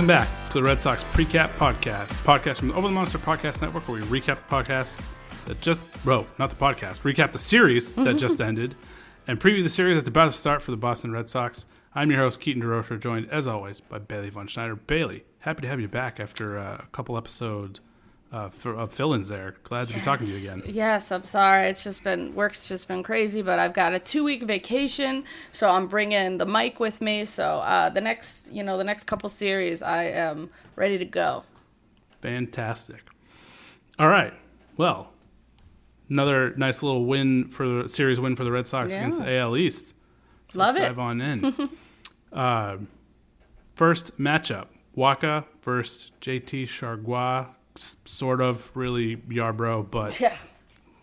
[0.00, 3.60] Welcome back to the Red Sox Precap Podcast, podcast from the Over the Monster Podcast
[3.60, 4.98] Network, where we recap the podcast
[5.44, 8.74] that just, bro, not the podcast, recap the series that just ended,
[9.26, 11.66] and preview the series that's about to start for the Boston Red Sox.
[11.94, 14.74] I'm your host, Keaton DeRocher, joined as always by Bailey Von Schneider.
[14.74, 17.80] Bailey, happy to have you back after uh, a couple episodes
[18.32, 19.56] uh, for, of fill-ins there.
[19.64, 20.62] Glad to be talking to you again.
[20.66, 21.66] Yes, I'm sorry.
[21.68, 25.68] It's just been work's just been crazy, but I've got a two week vacation, so
[25.68, 27.24] I'm bringing the mic with me.
[27.24, 31.42] So uh, the next, you know, the next couple series, I am ready to go.
[32.20, 33.02] Fantastic.
[33.98, 34.32] All right.
[34.76, 35.10] Well,
[36.08, 38.98] another nice little win for the series win for the Red Sox Yeah.
[38.98, 39.94] against the AL East.
[40.50, 40.88] So Love let's it.
[40.88, 41.70] dive on in.
[42.32, 42.76] uh,
[43.74, 44.66] first matchup:
[44.96, 47.46] Wacha versus JT Chargois.
[47.76, 50.36] Sort of, really Yarbrough, but Yeah.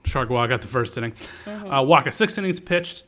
[0.04, 1.14] Chargois got the first inning.
[1.46, 1.68] Mm-hmm.
[1.68, 3.04] Uh, Wacha six innings pitched,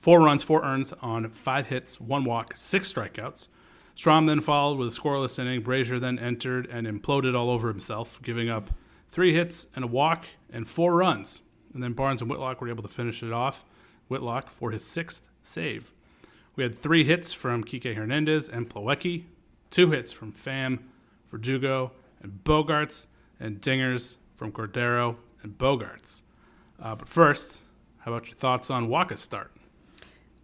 [0.00, 3.48] four runs, four earns on five hits, one walk, six strikeouts.
[3.96, 5.62] Strahm then followed with a scoreless inning.
[5.62, 8.70] Brasier then entered and imploded all over himself, giving up
[9.10, 11.42] three hits and a walk and four runs.
[11.74, 13.64] And then Barnes and Whitlock were able to finish it off.
[14.08, 15.92] Whitlock for his sixth save.
[16.56, 19.24] We had three hits from Kike Hernandez and Plawecki,
[19.70, 20.80] two hits from Pham,
[21.30, 21.92] Verdugo,
[22.22, 23.06] and Bogaerts,
[23.40, 26.22] and dingers from Cordero and Bogaerts.
[26.80, 27.62] Uh, but first,
[27.98, 29.50] how about your thoughts on Wacha's start?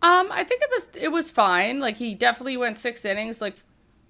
[0.00, 1.80] Um, I think it was it was fine.
[1.80, 3.56] Like he definitely went six innings, like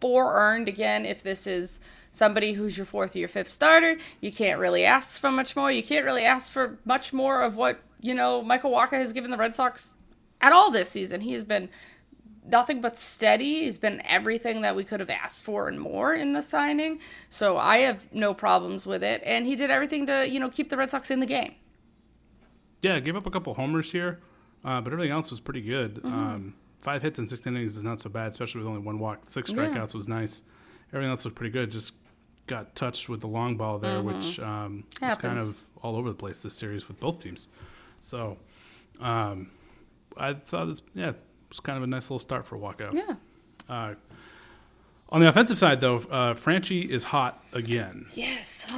[0.00, 1.06] four earned again.
[1.06, 1.80] If this is
[2.12, 5.72] somebody who's your fourth or your fifth starter, you can't really ask for much more.
[5.72, 9.30] You can't really ask for much more of what you know Michael Wacha has given
[9.30, 9.94] the Red Sox
[10.40, 11.22] at all this season.
[11.22, 11.70] He has been
[12.46, 13.64] nothing but steady.
[13.64, 17.00] He's been everything that we could have asked for and more in the signing.
[17.28, 19.22] So I have no problems with it.
[19.24, 21.54] And he did everything to you know keep the Red Sox in the game.
[22.82, 24.20] Yeah, gave up a couple homers here,
[24.64, 25.96] uh, but everything else was pretty good.
[25.96, 26.06] Mm-hmm.
[26.14, 29.20] Um, five hits in six innings is not so bad, especially with only one walk.
[29.24, 29.56] Six Yeah.
[29.56, 30.42] strikeouts was nice.
[30.92, 31.72] Everything else was pretty good.
[31.72, 31.92] Just
[32.46, 35.50] got touched with the long ball there, which um, was kind Mm-hmm.
[35.50, 37.48] Of all over the place this series with both teams.
[38.00, 38.36] So
[39.00, 39.50] um,
[40.16, 41.12] I thought this, yeah,
[41.48, 42.92] it was kind of a nice little start for Walkout.
[42.94, 43.14] Yeah.
[43.68, 43.94] Uh,
[45.08, 48.06] on the offensive side, though, uh, Franchy is hot again.
[48.12, 48.70] Yes.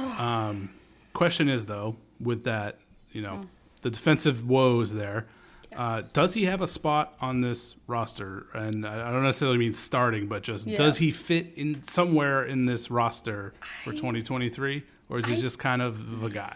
[1.13, 2.79] Question is though, with that,
[3.11, 3.41] you know,
[3.81, 5.27] the defensive woes there,
[5.75, 8.45] uh, does he have a spot on this roster?
[8.53, 10.77] And I I don't necessarily mean starting, but just Yeah.
[10.77, 13.53] does he fit in somewhere in this roster
[13.83, 16.55] for 2023, or is he just kind of the guy?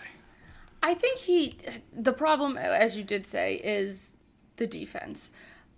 [0.81, 1.57] I think he.
[1.93, 4.17] The problem, as you did say, is
[4.57, 5.31] the defense.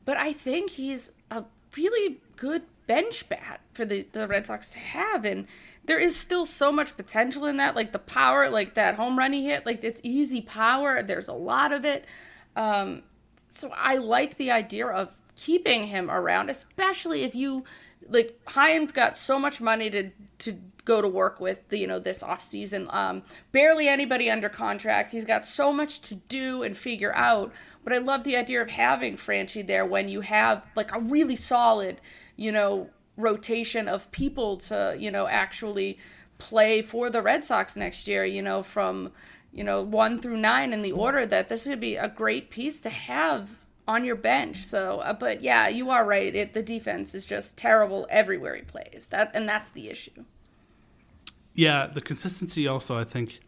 [0.07, 1.43] But I think he's a
[1.75, 5.25] really good bench bat for the, the Red Sox to have.
[5.25, 5.47] And
[5.83, 7.75] there is still so much potential in that.
[7.75, 11.03] Like the power, like that home run he hit, like it's easy power.
[11.03, 12.05] There's a lot of it.
[12.55, 13.03] Um,
[13.49, 17.65] so I like the idea of keeping him around, especially if you
[18.07, 22.23] like Chaim's got so much money to to go to work with you know this
[22.23, 22.87] off season.
[22.91, 25.11] Um, barely anybody under contract.
[25.11, 27.51] He's got so much to do and figure out.
[27.87, 31.37] But I love the idea of having Franchy there when you have like a really
[31.37, 32.01] solid,
[32.35, 35.97] you know, rotation of people to you know actually
[36.37, 38.25] play for the Red Sox next year.
[38.25, 39.13] You know from
[39.53, 42.81] you know one through nine in the order that this would be a great piece
[42.81, 43.57] to have
[43.87, 44.57] on your bench.
[44.57, 46.35] So, uh, but yeah, you are right.
[46.35, 49.07] It the defense is just terrible everywhere he plays.
[49.11, 50.25] That and that's the issue.
[51.53, 53.39] Yeah, the consistency also, I think,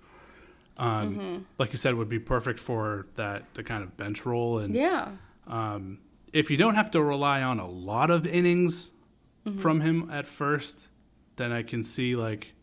[0.79, 1.37] um, mm-hmm.
[1.57, 4.59] like you said, would be perfect for that the kind of bench role.
[4.59, 5.09] And yeah,
[5.45, 5.99] um,
[6.31, 8.93] if you don't have to rely on a lot of innings
[9.45, 9.57] mm-hmm.
[9.57, 10.87] from him at first,
[11.35, 12.53] then I can see like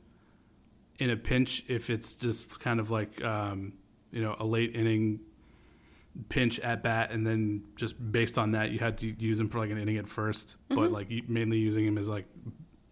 [0.98, 3.74] in a pinch if it's just kind of like um,
[4.10, 5.20] you know a late inning
[6.30, 9.58] pinch at bat, and then just based on that, you had to use him for
[9.58, 10.74] like an inning at 1st mm-hmm.
[10.74, 12.24] but like mainly using him as like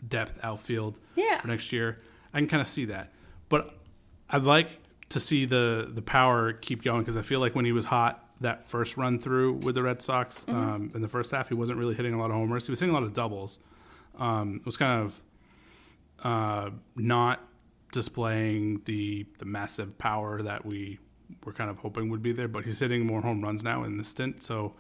[0.07, 1.41] depth outfield yeah.
[1.41, 2.03] for next year.
[2.35, 3.11] I can kind of see that,
[3.49, 3.79] but
[4.29, 4.84] I'd like
[5.15, 8.29] to see the the power keep going because I feel like when he was hot
[8.41, 10.57] that first run through with the Red Sox mm-hmm.
[10.57, 12.67] um, in the first half, he wasn't really hitting a lot of homers.
[12.67, 13.61] He was hitting a lot of doubles.
[14.19, 15.23] Um, it was kind of
[16.25, 17.47] uh, not
[17.93, 20.99] displaying the the massive power that we
[21.45, 22.49] were kind of hoping would be there.
[22.49, 24.75] But he's hitting more home runs now in the stint, so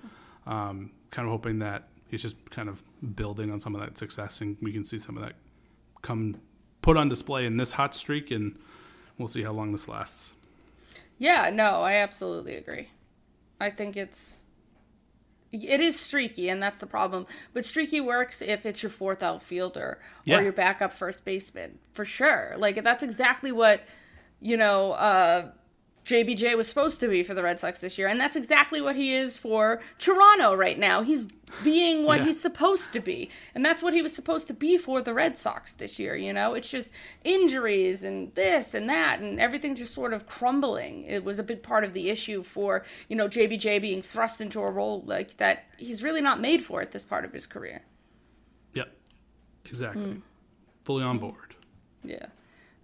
[0.49, 2.83] um, kind of hoping that he's just kind of
[3.15, 5.35] building on some of that success, and we can see some of that
[6.03, 6.35] come
[6.83, 8.59] put on display in this hot streak, and
[9.19, 10.37] we'll see how long this lasts.
[11.19, 12.89] Yeah, no, I absolutely agree.
[13.61, 14.47] I think it's
[15.53, 17.27] it is streaky, and that's the problem.
[17.53, 20.39] But streaky works if it's your fourth outfielder yeah.
[20.39, 22.55] or your backup first baseman, for sure.
[22.57, 23.83] Like that's exactly what
[24.41, 24.93] you know.
[24.93, 25.51] Uh,
[26.05, 28.95] JBJ was supposed to be for the Red Sox this year, and that's exactly what
[28.95, 31.03] he is for Toronto right now.
[31.03, 31.29] He's
[31.63, 32.27] being what yeah.
[32.27, 35.39] he's supposed to be, and that's what he was supposed to be for the Red
[35.39, 36.15] Sox this year.
[36.15, 36.91] You know, it's just
[37.25, 41.05] injuries and this and that, and everything just sort of crumbling.
[41.05, 44.61] It was a big part of the issue for you know JBJ being thrust into
[44.61, 47.83] a role like that he's really not made for at this part of his career.
[48.75, 48.95] Yep,
[49.65, 50.03] exactly.
[50.03, 50.23] Mm.
[50.85, 51.55] Fully on board.
[52.03, 52.27] Yeah.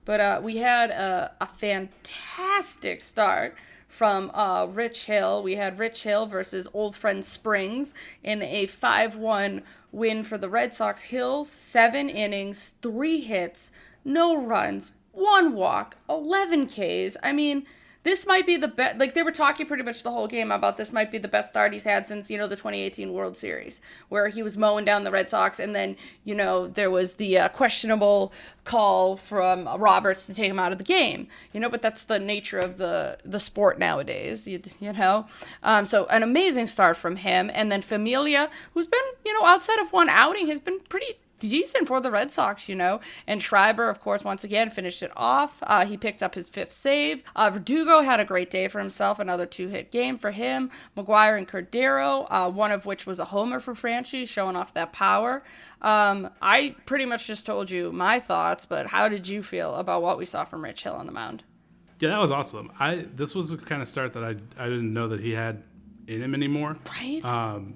[0.05, 3.55] But uh, we had a, a, fantastic start
[3.87, 5.43] from uh, Rich Hill.
[5.43, 7.93] We had Rich Hill versus Old Friend Springs
[8.23, 9.63] in a 5 1
[9.93, 11.03] win for the Red Sox.
[11.03, 13.73] Hill, seven innings, three hits,
[14.05, 17.17] no runs, one walk, 11 Ks.
[17.23, 17.67] I mean,
[18.03, 18.99] this might be the best.
[18.99, 21.51] Like they were talking pretty much the whole game about this might be the best
[21.51, 25.05] start he's had since you know the 2018 World Series, where he was mowing down
[25.05, 28.33] the Red Sox, and then you know there was the uh, questionable
[28.65, 31.29] call from Roberts to take him out of the game.
[31.53, 34.49] You know, but that's the nature of the the sport nowadays.
[34.49, 35.27] You, you know,
[35.63, 39.79] um, so an amazing start from him, and then Familia, who's been you know outside
[39.79, 43.01] of one outing, has been pretty decent for the Red Sox, you know.
[43.27, 45.59] And Schreiber, of course, once again finished it off.
[45.63, 47.23] Uh, he picked up his fifth save.
[47.35, 50.71] Uh, Verdugo had a great day for himself, another two hit game for him.
[50.97, 54.93] McGuire and Cordero, uh, one of which was a homer for Franchy, showing off that
[54.93, 55.43] power.
[55.83, 60.03] Um, I pretty much just told you my thoughts, but how did you feel about
[60.03, 61.43] what we saw from Rich Hill on the mound?
[62.01, 62.73] Yeah, that was awesome.
[62.81, 65.63] I this was the kind of start that I I didn't know that he had
[66.07, 66.79] in him anymore.
[66.89, 67.25] Right.
[67.25, 67.75] Um,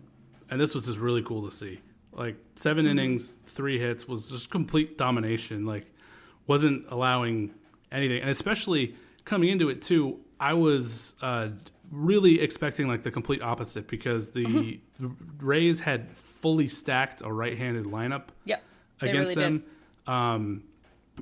[0.51, 1.81] and this was just really cool to see.
[2.15, 2.91] Like 7 mm-hmm.
[2.91, 5.67] innings, three hits was just complete domination.
[5.67, 5.87] Like
[6.47, 7.55] wasn't allowing
[7.91, 8.95] anything, and especially
[9.25, 11.49] coming into it too, I was uh,
[11.91, 15.09] really expecting like the complete opposite because the, mm-hmm.
[15.39, 18.25] Rays had fully stacked a right-handed lineup.
[18.45, 18.63] Yep,
[19.01, 19.65] against really them,
[20.07, 20.65] um,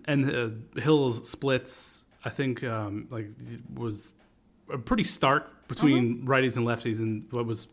[0.06, 2.04] and the Hills splits.
[2.24, 3.28] I think um, like
[3.74, 4.14] was
[4.72, 6.30] a pretty stark between mm-hmm.
[6.30, 7.68] righties and lefties, and what was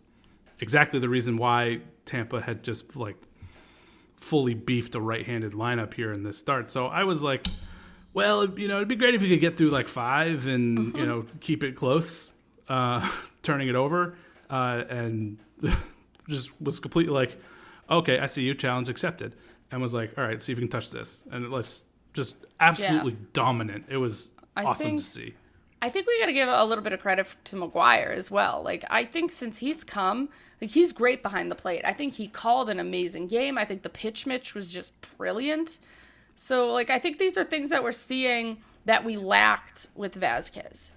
[0.59, 3.15] exactly the reason why Tampa had just like
[4.15, 6.71] fully beefed a right-handed lineup here in this start.
[6.71, 7.47] So I was like,
[8.13, 10.97] well, you know, it'd be great if we could get through like five and mm-hmm.
[10.97, 12.33] you know keep it close,
[12.67, 13.09] uh,
[13.43, 14.15] turning it over,
[14.49, 15.37] uh, and
[16.27, 17.39] just was completely like,
[17.89, 19.35] okay, I see you, challenge accepted,
[19.71, 22.35] and was like, all right, see if you can touch this, and it was just
[22.59, 23.27] absolutely yeah.
[23.33, 23.85] dominant.
[23.89, 25.33] It was I awesome think, to see.
[25.81, 28.61] I think we got to give a little bit of credit to McGuire as well.
[28.63, 30.29] Like I think since he's come,
[30.61, 31.81] like he's great behind the plate.
[31.85, 33.57] I think he called an amazing game.
[33.57, 35.79] I think the pitch mitch was just brilliant.
[36.35, 40.91] So like I think these are things that we're seeing that we lacked with Vazquez.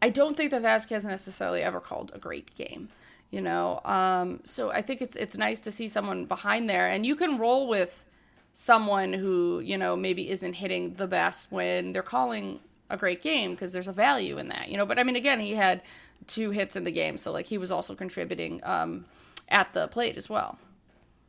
[0.00, 2.88] I don't think that Vazquez necessarily ever called a great game.
[3.30, 7.04] You know, um, so I think it's it's nice to see someone behind there, and
[7.04, 8.04] you can roll with
[8.52, 12.60] someone who you know maybe isn't hitting the best when they're calling
[12.90, 14.86] a great game because there's a value in that, you know.
[14.86, 15.82] But I mean, again, he had
[16.26, 19.04] two hits in the game, so like he was also contributing um,
[19.48, 20.58] at the plate as well.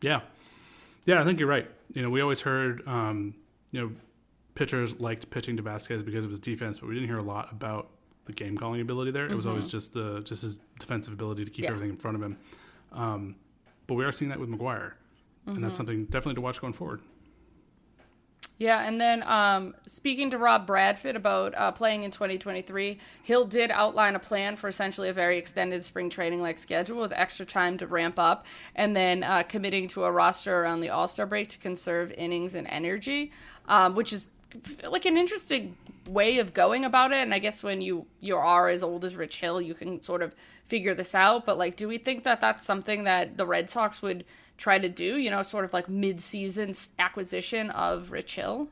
[0.01, 0.21] Yeah,
[1.05, 1.69] yeah, I think you're right.
[1.93, 3.33] You know, we always heard, um,
[3.71, 3.91] you know,
[4.55, 7.51] pitchers liked pitching to Vazquez because of his defense, but we didn't hear a lot
[7.51, 7.89] about
[8.25, 9.25] the game calling ability there.
[9.27, 11.69] It was always just the just his defensive ability to keep Yeah.
[11.69, 12.37] everything in front of him.
[12.91, 13.35] Um,
[13.87, 14.93] but we are seeing that with McGuire,
[15.45, 17.01] and that's something definitely to watch going forward.
[18.57, 23.69] Yeah, and then um, speaking to Rob Bradford about uh, playing in 2023, Hill did
[23.69, 27.77] outline a plan for essentially a very extended spring training like schedule with extra time
[27.79, 31.49] to ramp up, and then uh, committing to a roster around the All Star break
[31.49, 33.33] to conserve innings and energy,
[33.67, 34.25] um, which is
[34.87, 35.75] like an interesting
[36.07, 37.17] way of going about it.
[37.17, 40.21] And I guess when you you are as old as Rich Hill, you can sort
[40.21, 40.33] of
[40.69, 41.45] figure this out.
[41.45, 44.23] But like, do we think that that's something that the Red Sox would?
[44.57, 48.69] Try to do, you know, sort of like mid-season acquisition of Rich Hill.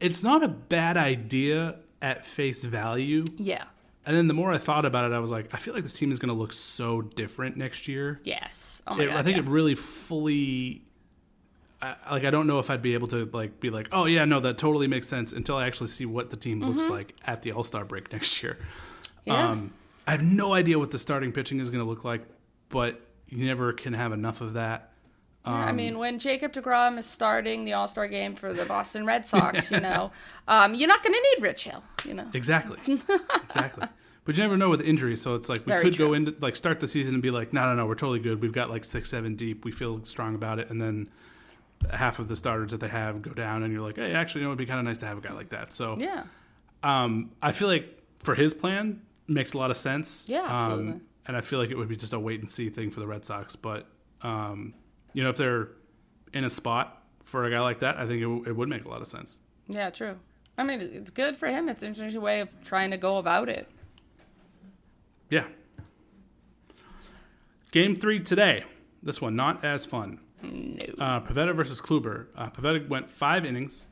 [0.00, 3.24] It's not a bad idea at face value.
[3.36, 3.64] Yeah.
[4.04, 5.94] And then the more I thought about it, I was like, I feel like this
[5.94, 8.20] team is going to look so different next year.
[8.22, 8.82] Yes.
[8.86, 9.16] Oh my It- god.
[9.16, 9.42] I think yeah.
[9.42, 10.82] it really fully.
[11.82, 14.24] I, like I don't know if I'd be able to like be like, oh yeah,
[14.24, 17.42] no, that totally makes sense until I actually see what the team looks like at
[17.42, 18.58] the All Star break next year.
[18.58, 19.30] Mm-hmm.
[19.30, 19.50] Yeah.
[19.50, 19.72] Um,
[20.06, 22.22] I have no idea what the starting pitching is going to look like,
[22.68, 24.92] but you never can have enough of that.
[25.44, 28.64] Yeah, I um, mean, when Jacob DeGrom is starting the All Star game for the
[28.64, 30.10] Boston Red Sox, you know,
[30.48, 32.26] um, you're not going to need Rich Hill, you know.
[32.34, 32.78] Exactly,
[33.44, 33.86] exactly.
[34.24, 36.56] But you never know with injuries, so it's like we Very could go into like
[36.56, 38.42] start the season and be like, no, no, no, we're totally good.
[38.42, 39.64] We've got like six, seven deep.
[39.64, 41.08] We feel strong about it, and then
[41.90, 44.46] half of the starters that they have go down, and you're like, hey, actually, you
[44.46, 45.72] know, it'd be kind of nice to have a guy like that.
[45.72, 46.24] So Yeah.
[46.82, 50.24] um, I feel like for his plan makes a lot of sense.
[50.28, 51.00] Yeah, absolutely.
[51.26, 53.06] And I feel like it would be just a wait and see thing for the
[53.06, 53.56] Red Sox.
[53.56, 53.86] But
[54.22, 54.74] um,
[55.12, 55.68] you know, if they're
[56.32, 58.88] in a spot for a guy like that, I think it, it would make a
[58.88, 59.38] lot of sense.
[59.68, 60.16] Yeah, true.
[60.58, 61.68] I mean, it's good for him.
[61.68, 63.68] It's an interesting way of trying to go about it.
[65.28, 65.44] Yeah.
[67.72, 68.64] Game three today.
[69.02, 70.20] This one not as fun.
[70.42, 70.76] No.
[70.98, 72.26] Uh, Pivetta versus Kluber.
[72.36, 73.86] Uh, Pivetta went five innings,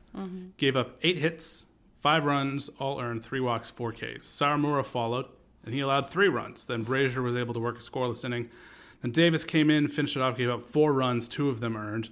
[0.57, 1.65] gave up eight hits,
[2.01, 4.23] five runs, all earned, three walks, four Ks.
[4.23, 5.25] Sawamura followed,
[5.65, 6.65] and he allowed three runs.
[6.65, 8.49] Then Brasier was able to work a scoreless inning.
[9.01, 12.09] Then Davis came in, finished it off, gave up four runs, two of them earned.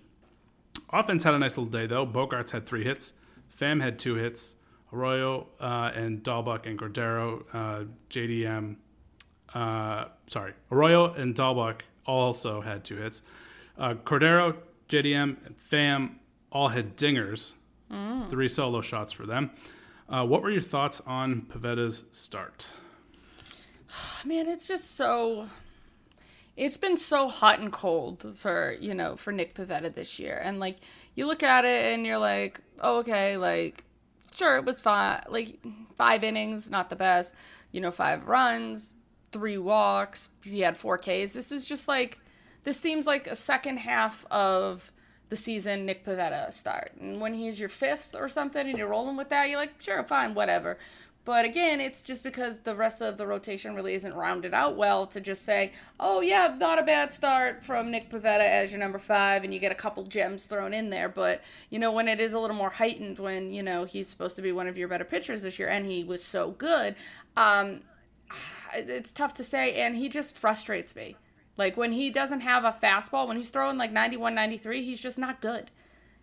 [0.90, 2.06] Offense had a nice little day though.
[2.06, 3.14] Bogaerts had three hits,
[3.58, 4.56] Pham had two hits,
[4.92, 8.76] Arroyo uh, and Dalbec and Cordero, uh, JDM.
[9.54, 13.22] Uh, sorry, Arroyo and Dalbec also had two hits.
[13.78, 14.56] Uh, Cordero,
[14.90, 16.16] JDM, and Pham
[16.52, 17.54] all had dingers.
[18.30, 19.52] Three solo shots for them.
[20.10, 22.74] Uh, what were your thoughts on Pivetta's start?
[24.26, 25.48] Man, it's just so.
[26.56, 30.60] It's been so hot and cold for you know for Nick Pivetta this year, and
[30.60, 30.78] like
[31.16, 33.84] you look at it and you're like, oh, okay, like
[34.32, 35.60] sure it was fine, like
[35.96, 37.34] five innings, not the best,
[37.72, 38.94] you know, five runs,
[39.32, 41.34] three walks, he had four Ks.
[41.34, 42.20] This was just like
[42.64, 44.92] this seems like a second half of
[45.30, 49.18] the season Nick Pivetta start, and when he's your fifth or something, and you're rolling
[49.18, 50.78] with that, you're like, sure, fine, whatever.
[51.26, 55.08] But again, it's just because the rest of the rotation really isn't rounded out well
[55.08, 59.00] to just say, oh, yeah, not a bad start from Nick Pivetta as your number
[59.00, 61.08] five, and you get a couple gems thrown in there.
[61.08, 64.36] But, you know, when it is a little more heightened, when, you know, he's supposed
[64.36, 66.96] to be one of your better pitchers this year, and he was so good,
[67.38, 67.82] um,
[68.74, 71.16] it's tough to say, and he just frustrates me.
[71.56, 75.18] Like, when he doesn't have a fastball, when he's throwing like 91, 93, he's just
[75.18, 75.72] not good.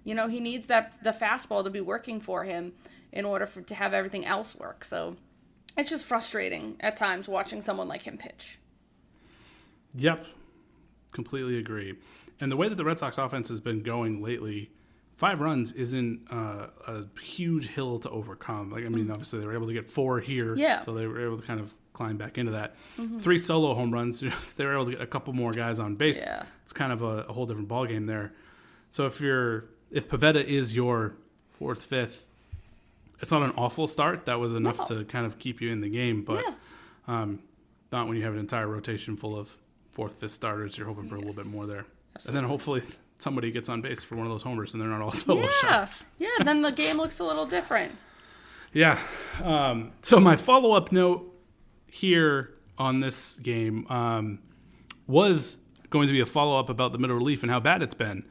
[0.05, 2.75] You know, he needs that the fastball to be working for him
[3.13, 4.85] in order for to have everything else work.
[4.85, 5.17] So
[5.77, 8.59] it's just frustrating at times watching someone like him pitch.
[9.95, 10.27] Yep,
[11.13, 11.95] completely agree.
[12.41, 14.71] And the way that the Red Sox offense has been going lately,
[15.17, 18.71] five runs isn't uh, a huge hill to overcome.
[18.71, 20.55] Like I mean, obviously they were able to get four here.
[20.57, 20.77] Yeah.
[20.77, 20.85] Mm-hmm.
[20.85, 22.77] So they were able to kind of climb back into that.
[23.19, 24.23] Three solo home runs.
[24.23, 26.19] if they were able to get a couple more guys on base.
[26.19, 26.45] Yeah.
[26.63, 28.33] It's kind of a, a whole different ballgame there.
[28.89, 31.17] So if you're if Pivetta is your
[31.59, 32.27] fourth, fifth,
[33.21, 34.27] it's not an awful start.
[34.27, 34.99] That was enough No.
[34.99, 36.55] to kind of keep you in the game, but Yeah.
[37.09, 37.41] um,
[37.93, 39.57] not when you have an entire rotation full of
[39.91, 40.79] fourth, fifth starters.
[40.79, 41.85] You're hoping for a little bit more there,
[42.27, 42.83] and then hopefully
[43.19, 45.49] somebody gets on base for one of those homers, and they're not all solo Yeah.
[45.61, 46.07] shots.
[46.19, 47.93] Yeah, then the game looks a little different.
[48.73, 49.01] Yeah.
[49.43, 51.37] Um, so my follow up note
[51.89, 54.39] here on this game um,
[55.09, 55.59] was
[55.91, 58.25] going to be a follow up about the middle relief and how bad it's been.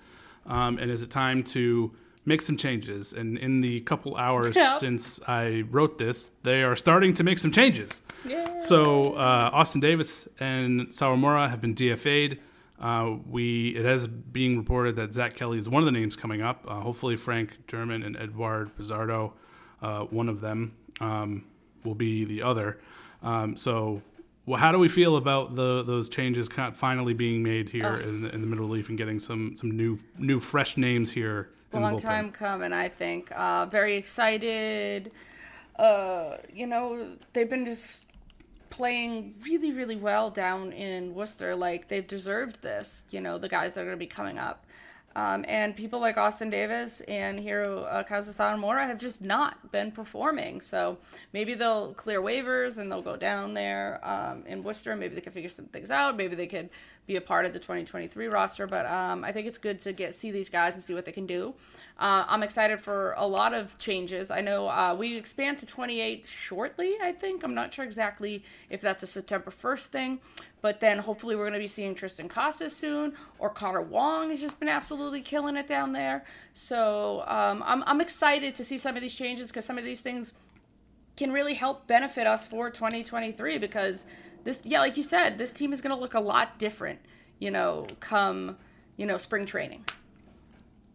[0.45, 1.91] Um, and is it time to
[2.25, 3.13] make some changes?
[3.13, 4.77] And in the couple hours Yeah.
[4.77, 8.01] since I wrote this, they are starting to make some changes.
[8.25, 8.57] Yeah.
[8.57, 12.39] So uh, Austin Davis and Sawamura have been DFA'd.
[12.79, 16.41] Uh, we it has being reported that Zach Kelly is one of the names coming
[16.41, 16.63] up.
[16.67, 19.33] Uh, hopefully, Frank German and Edward Bazardo,
[19.81, 21.43] uh, one of them, um,
[21.83, 22.79] will be the other.
[23.21, 24.01] Um, so
[24.45, 28.33] well, how do we feel about the those changes finally being made here in the,
[28.33, 31.49] in the middle relief and getting some some new new fresh names here?
[31.71, 33.31] Long time coming, I think.
[33.35, 35.13] Uh, very excited.
[35.75, 38.05] Uh, you know, they've been just
[38.69, 41.55] playing really, really well down in Worcester.
[41.55, 43.05] Like they've deserved this.
[43.11, 44.65] You know, the guys that are going to be coming up.
[45.15, 49.91] Um, and people like Austin Davis and Hiro uh, Kazu Sawamura have just not been
[49.91, 50.61] performing.
[50.61, 50.97] So
[51.33, 54.95] maybe they'll clear waivers and they'll go down there um, in Worcester.
[54.95, 56.15] Maybe they can figure some things out.
[56.15, 56.69] Maybe they could
[57.09, 58.67] be a part of the 2023 roster.
[58.67, 61.11] But um, I think it's good to get see these guys and see what they
[61.11, 61.55] can do.
[61.97, 64.29] Uh, I'm excited for a lot of changes.
[64.29, 66.95] I know uh, we expand to 28 shortly.
[67.01, 70.19] I think I'm not sure exactly if that's a September 1st thing.
[70.61, 74.39] But then hopefully we're going to be seeing Triston Casas soon, or Connor Wong has
[74.39, 76.25] just been absolutely killing it down there.
[76.53, 80.01] So um, I'm, I'm excited to see some of these changes because some of these
[80.01, 80.33] things
[81.17, 84.05] can really help benefit us for 2023 because
[84.43, 86.99] this, yeah, like you said, this team is going to look a lot different,
[87.39, 88.57] you know, come,
[88.97, 89.85] you know, spring training.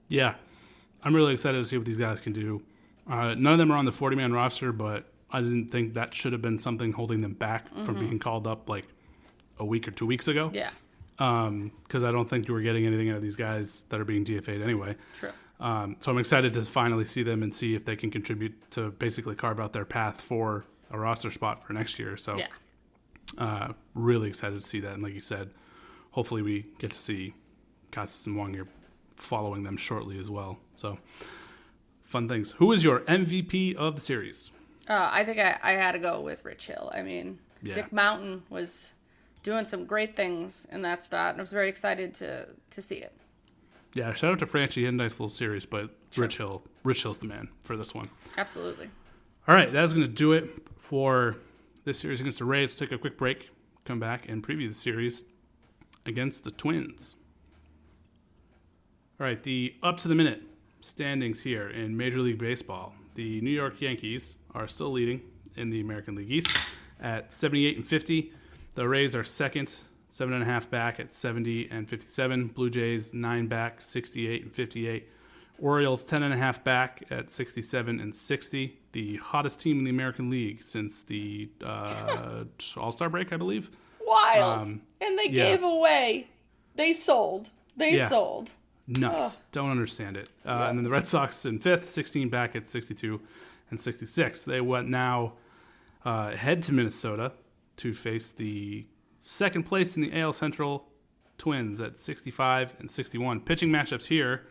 [0.09, 0.35] Yeah,
[1.03, 2.63] I'm really excited to see what these guys can do.
[3.11, 6.15] Uh, none of them are on the 40 man roster, but I didn't think that
[6.15, 8.87] should have been something holding them back from being called up like
[9.59, 10.51] a week or two weeks ago.
[10.55, 10.71] Yeah,
[11.17, 14.25] Because I don't think you were getting anything out of these guys that are being
[14.25, 14.97] DFA'd anyway.
[15.19, 15.31] true.
[15.61, 18.91] Um, so I'm excited to finally see them and see if they can contribute to
[18.91, 22.17] basically carve out their path for a roster spot for next year.
[22.17, 22.49] So Yeah.
[23.39, 24.93] Uh, really excited to see that.
[24.95, 25.51] And like you said,
[26.11, 27.35] hopefully we get to see
[27.93, 28.67] Casas and Wong here
[29.17, 30.59] following them shortly as well.
[30.75, 30.99] So
[32.03, 32.53] fun things.
[32.53, 34.51] Who is your MVP of the series?
[34.89, 36.91] Uh, I think I, I had to go with Rich Hill.
[36.95, 37.75] I mean, Yeah.
[37.75, 38.93] Dick Mountain was
[39.43, 42.97] doing some great things in that start, and I was very excited to to see
[42.97, 43.13] it.
[43.95, 44.73] Yeah, shout out to Franchy.
[44.75, 47.95] He had a nice little series, but Rich Hill, Rich Hill's the man for this
[47.95, 48.11] one.
[48.37, 48.91] Absolutely.
[49.47, 51.37] All right, that's going to do it for
[51.85, 52.71] this series against the Rays.
[52.71, 53.51] We'll take a quick break,
[53.85, 55.25] come back, and preview the series
[56.07, 57.17] against the Twins.
[59.21, 60.43] All right, the up to the minute
[60.81, 62.95] standings here in Major League Baseball.
[63.15, 65.21] The New York Yankees are still leading
[65.57, 66.49] in the American League East
[67.01, 68.33] at 78 and 50.
[68.75, 69.77] The Rays are second,
[70.09, 72.49] seven and a half back at 70 and 57.
[72.49, 75.09] Blue Jays nine back, 68 and 58.
[75.59, 78.79] Orioles 10 and a half back at 67 and 60.
[78.93, 82.45] The hottest team in the American League since the uh,
[82.77, 83.71] All Star break, I believe.
[84.05, 84.63] Wild.
[84.63, 85.51] Um, and they yeah.
[85.51, 86.29] gave away.
[86.77, 87.51] They sold.
[87.77, 88.09] They Yeah.
[88.09, 88.53] sold.
[88.87, 89.39] Nuts.
[89.53, 90.29] Don't understand it.
[90.45, 93.21] Uh, And then the Red Sox in fifth, 16 back at 62
[93.71, 94.43] and 66.
[94.43, 95.35] They went now
[96.05, 97.33] uh, head to Minnesota
[97.79, 98.85] to face the
[99.17, 100.87] second place in the AL Central
[101.39, 103.41] Twins at 65 and 61.
[103.41, 104.47] Pitching matchups here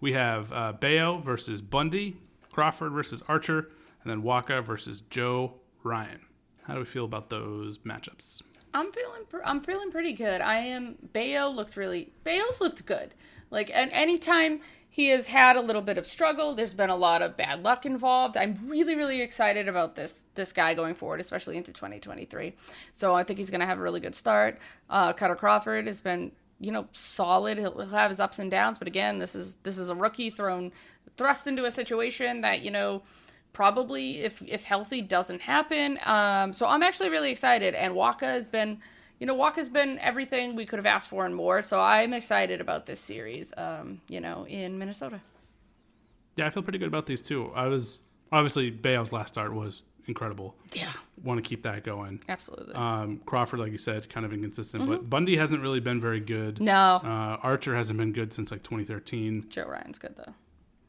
[0.00, 2.16] we have uh, Bello versus Bundy,
[2.52, 3.70] Crawford versus Archer,
[4.02, 6.20] and then Wacha versus Joe Ryan.
[6.62, 8.42] How do we feel about those matchups?
[8.74, 10.40] I'm feeling I'm feeling pretty good.
[10.40, 13.14] I am Bello looked really Bello's looked good.
[13.50, 17.22] Like and anytime he has had a little bit of struggle, there's been a lot
[17.22, 18.36] of bad luck involved.
[18.36, 22.54] I'm really really excited about this this guy going forward, especially into 2023.
[22.92, 24.58] So I think he's going to have a really good start.
[24.90, 27.58] Uh, Kutter Crawford has been you know solid.
[27.58, 30.30] He'll, he'll have his ups and downs, but again, this is this is a rookie
[30.30, 30.72] thrown
[31.16, 33.02] thrust into a situation that you know
[33.52, 35.98] probably if if healthy doesn't happen.
[36.04, 37.74] Um, so I'm actually really excited.
[37.74, 38.80] And Wacha has been,
[39.18, 41.62] you know, Wacha's been everything we could have asked for and more.
[41.62, 43.54] So I'm excited about this series.
[43.56, 45.20] Um, you know, in Minnesota.
[46.36, 47.50] Yeah, I feel pretty good about these two.
[47.54, 50.54] I was obviously Bello's last start was incredible.
[50.72, 50.92] Yeah,
[51.24, 52.22] Want to keep that going.
[52.28, 52.74] absolutely.
[52.74, 56.60] Um, Crawford, like you said, kind of inconsistent, but Bundy hasn't really been very good.
[56.60, 59.46] no, Uh, Archer hasn't been good since like 2013.
[59.48, 60.34] Joe Ryan's good though.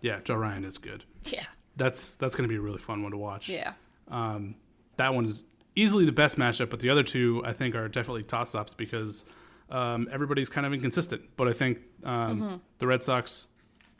[0.01, 1.03] Yeah, Joe Ryan is good.
[1.25, 3.49] Yeah, That's that's going to be a really fun one to watch.
[3.49, 3.73] yeah,
[4.09, 4.55] Um,
[4.97, 5.43] that one is
[5.75, 9.25] easily the best matchup, but the other two I think are definitely toss ups because
[9.69, 11.23] um, everybody's kind of inconsistent.
[11.35, 13.47] But I think um, the Red Sox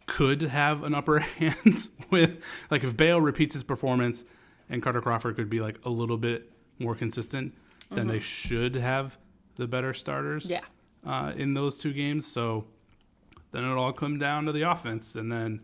[0.05, 4.23] could have an upper hand with like if Bale repeats his performance
[4.69, 7.53] and Carter Crawford could be like a little bit more consistent,
[7.91, 9.17] then they should have
[9.55, 10.61] the better starters yeah.
[11.05, 12.27] uh, in those two games.
[12.27, 12.65] So
[13.51, 15.15] then it'll all come down to the offense.
[15.15, 15.61] And then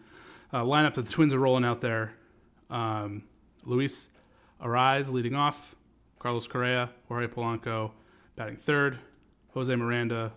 [0.52, 2.14] uh, lineup that the Twins are rolling out there
[2.70, 3.24] um,
[3.66, 4.10] Luis
[4.62, 5.76] Arraez leading off,
[6.20, 7.92] Carlos Correa, Jorge Polanco
[8.36, 9.00] batting third,
[9.54, 10.32] Jose Miranda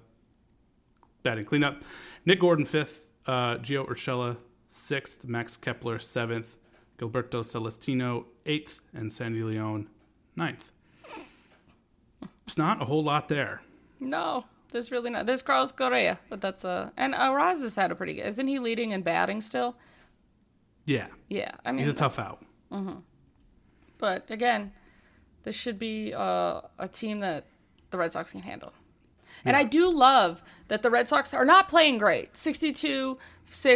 [1.22, 1.82] batting cleanup,
[2.24, 4.36] Nick Gordon fifth, uh, Gio Urshela
[4.68, 6.56] sixth, Max Kepler seventh,
[6.98, 9.88] Gilberto Celestino eighth, and Sandy Leon
[10.34, 10.72] ninth.
[12.46, 13.62] It's not a whole lot there.
[13.98, 15.26] No, there's really not.
[15.26, 18.26] There's Carlos Correa, but that's a and Arraez has had a pretty good.
[18.26, 19.76] Isn't he leading in batting still?
[20.84, 22.44] Yeah, Yeah, I mean, he's a tough out.
[23.98, 24.72] But again,
[25.42, 27.46] this should be uh, a team that
[27.90, 28.72] the Red Sox can handle.
[29.44, 32.36] And I do love that the Red Sox are not playing great.
[32.36, 33.18] 62,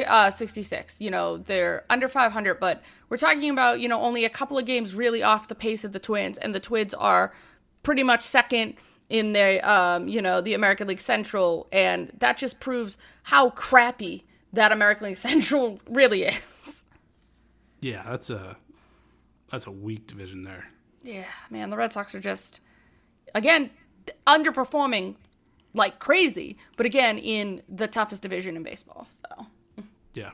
[0.06, 1.00] uh, 66.
[1.00, 4.64] You know, they're under 500, but we're talking about, you know, only a couple of
[4.64, 6.38] games really off the pace of the Twins.
[6.38, 7.34] And the Twins are
[7.82, 8.76] pretty much second
[9.08, 11.68] in the, um, you know, the American League Central.
[11.72, 16.84] And that just proves how crappy that American League Central really is.
[17.80, 18.56] Yeah, that's a
[19.50, 20.68] that's a weak division there.
[21.02, 22.60] Yeah, man, the Red Sox are just,
[23.34, 23.70] again,
[24.26, 25.16] underperforming
[25.74, 29.08] like crazy, but again, in the toughest division in baseball.
[29.10, 29.46] So.
[30.14, 30.30] Yeah.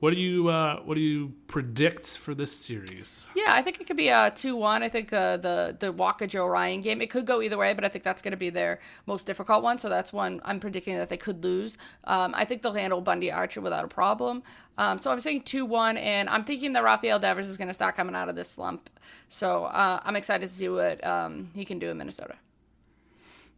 [0.00, 3.28] What do you uh, what do you predict for this series?
[3.34, 4.82] Yeah, I think it could be a two-one.
[4.82, 7.82] I think uh, the the Wacha Joe Ryan game it could go either way, but
[7.82, 9.78] I think that's going to be their most difficult one.
[9.78, 11.78] So that's one I'm predicting that they could lose.
[12.04, 14.42] Um, I think they'll handle Bundy Archer without a problem.
[14.76, 17.96] Um, so I'm saying two-one, and I'm thinking that Rafael Devers is going to start
[17.96, 18.90] coming out of this slump.
[19.28, 22.34] So uh, I'm excited to see what um, he can do in Minnesota.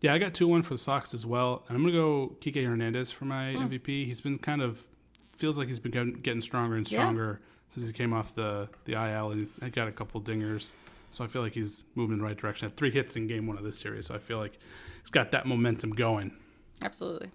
[0.01, 1.65] Yeah, I got two one for the Sox as well.
[1.69, 4.07] And I'm gonna go Kike Hernandez for my MVP.
[4.07, 4.87] He's been kind of
[5.39, 6.99] feels like he's been getting, stronger and Yeah.
[6.99, 9.31] stronger since he came off the the IL.
[9.31, 10.73] And he's got a couple dingers,
[11.11, 12.69] so I feel like he's moving in the right direction.
[12.69, 14.59] Had three hits in game one of this series, so I feel like
[15.01, 16.33] he's got that momentum going.
[16.83, 17.31] Absolutely.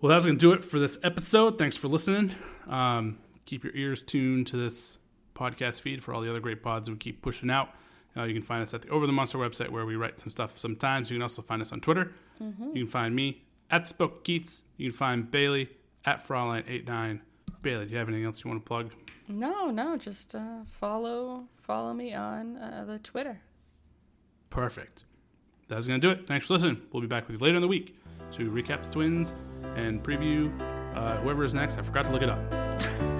[0.00, 1.56] Well, that's going to do it for this episode.
[1.58, 2.34] Thanks for listening.
[2.68, 4.98] Um, keep your ears tuned to this
[5.34, 7.70] podcast feed for all the other great pods we keep pushing out.
[8.16, 10.30] Uh, you can find us at the Over the Monster website where we write some
[10.30, 11.10] stuff sometimes.
[11.10, 12.12] You can also find us on Twitter.
[12.40, 14.62] You can find me at Spoke Keats.
[14.76, 15.68] You can find Bailey
[16.06, 17.20] at Fraulein89.
[17.62, 18.92] Bailey, do you have anything else you want to plug?
[19.28, 23.40] No, no, just uh, follow follow me on uh, the Twitter.
[24.50, 25.02] Perfect.
[25.68, 26.28] That's going to do it.
[26.28, 26.80] Thanks for listening.
[26.92, 27.96] We'll be back with you later in the week
[28.32, 29.32] to recap the Twins
[29.74, 30.52] and preview
[30.96, 31.76] uh, whoever is next.
[31.78, 33.12] I forgot to look it up.